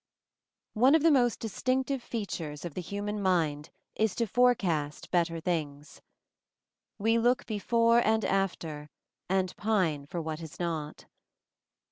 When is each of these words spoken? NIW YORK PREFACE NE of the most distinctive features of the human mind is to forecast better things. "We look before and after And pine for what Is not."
NIW 0.75 0.81
YORK 0.81 0.81
PREFACE 0.81 0.91
NE 0.91 0.95
of 0.95 1.03
the 1.03 1.19
most 1.19 1.39
distinctive 1.39 2.01
features 2.01 2.65
of 2.65 2.73
the 2.73 2.81
human 2.81 3.21
mind 3.21 3.69
is 3.95 4.15
to 4.15 4.25
forecast 4.25 5.11
better 5.11 5.39
things. 5.39 6.01
"We 6.97 7.19
look 7.19 7.45
before 7.45 7.99
and 7.99 8.25
after 8.25 8.89
And 9.29 9.55
pine 9.57 10.07
for 10.07 10.19
what 10.19 10.41
Is 10.41 10.59
not." 10.59 11.05